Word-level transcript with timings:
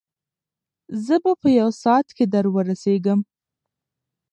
زه 1.05 1.15
به 1.23 1.31
په 1.41 1.47
یو 1.59 1.69
ساعت 1.81 2.07
کې 2.17 2.25
در 2.33 2.45
ورسېږم. 2.53 3.19